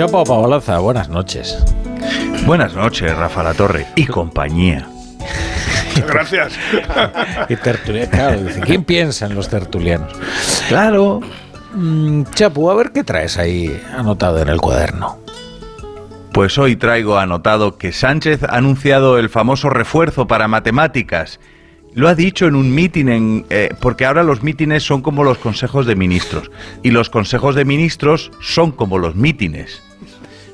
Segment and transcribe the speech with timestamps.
[0.00, 1.62] Chapo Pabloza, buenas noches.
[2.46, 4.88] Buenas noches, Rafa La Torre y compañía.
[6.08, 6.54] Gracias.
[7.50, 10.10] y tertuliano, claro, dice, ¿quién piensa en los tertulianos?
[10.68, 11.20] Claro.
[11.74, 15.18] Mm, Chapo, a ver qué traes ahí anotado en el cuaderno.
[16.32, 21.40] Pues hoy traigo anotado que Sánchez ha anunciado el famoso refuerzo para matemáticas.
[21.92, 25.36] Lo ha dicho en un mitin, en, eh, porque ahora los mítines son como los
[25.36, 26.50] consejos de ministros
[26.82, 29.82] y los consejos de ministros son como los mítines.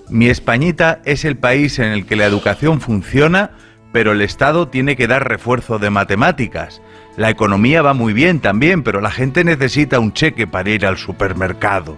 [0.09, 3.51] Mi Españita es el país en el que la educación funciona,
[3.93, 6.81] pero el Estado tiene que dar refuerzo de matemáticas.
[7.17, 10.97] La economía va muy bien también, pero la gente necesita un cheque para ir al
[10.97, 11.97] supermercado.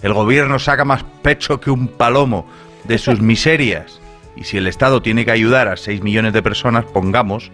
[0.00, 2.46] El gobierno saca más pecho que un palomo
[2.84, 4.00] de sus miserias.
[4.34, 7.50] Y si el Estado tiene que ayudar a 6 millones de personas, pongamos,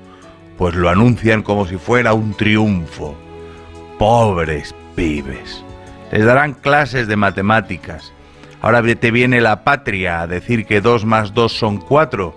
[0.57, 3.17] pues lo anuncian como si fuera un triunfo.
[3.99, 5.65] Pobres pibes.
[6.13, 8.13] Les darán clases de matemáticas.
[8.65, 12.35] Ahora te viene la patria a decir que 2 más 2 son 4.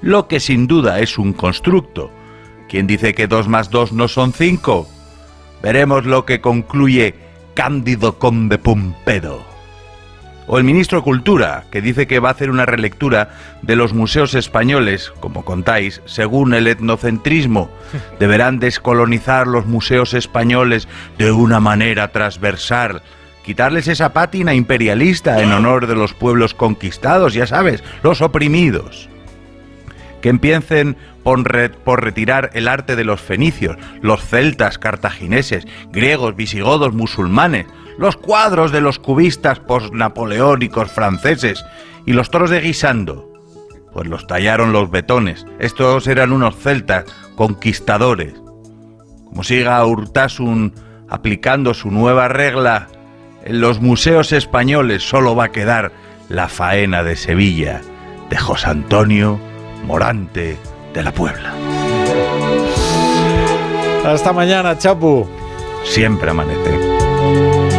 [0.00, 2.12] Lo que sin duda es un constructo.
[2.68, 4.86] ¿Quién dice que 2 más 2 no son 5?
[5.60, 7.16] Veremos lo que concluye
[7.54, 9.44] Cándido Conde Pumpedo.
[10.46, 13.92] O el ministro de Cultura, que dice que va a hacer una relectura de los
[13.92, 17.70] museos españoles, como contáis, según el etnocentrismo.
[18.20, 20.86] Deberán descolonizar los museos españoles
[21.18, 23.02] de una manera transversal.
[23.44, 29.10] Quitarles esa pátina imperialista en honor de los pueblos conquistados, ya sabes, los oprimidos.
[30.22, 31.42] Que empiecen por,
[32.00, 37.66] retirar el arte de los fenicios, los celtas, cartagineses, griegos, visigodos, musulmanes,
[37.98, 41.62] los cuadros de los cubistas postnapoleónicos franceses
[42.06, 43.30] y los toros de Guisando.
[43.92, 45.44] Pues los tallaron los betones.
[45.58, 47.04] Estos eran unos celtas
[47.36, 48.32] conquistadores.
[49.26, 50.72] Como siga Urtasun
[51.10, 52.88] aplicando su nueva regla,
[53.44, 55.92] en los museos españoles solo va a quedar
[56.28, 57.82] la faena de Sevilla
[58.30, 59.38] de José Antonio
[59.86, 60.56] Morante
[60.94, 61.52] de la Puebla.
[64.04, 65.28] Hasta mañana, Chapu.
[65.84, 66.93] Siempre amanece.